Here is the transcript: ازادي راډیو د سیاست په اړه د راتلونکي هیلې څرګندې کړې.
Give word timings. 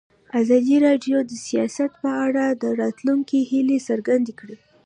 ازادي 0.41 0.75
راډیو 0.87 1.17
د 1.29 1.31
سیاست 1.47 1.91
په 2.03 2.09
اړه 2.25 2.45
د 2.61 2.65
راتلونکي 2.81 3.39
هیلې 3.51 3.79
څرګندې 3.89 4.33
کړې. 4.39 4.55